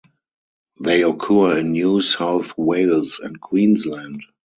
[0.79, 4.23] They occur in New South Wales and Queensland.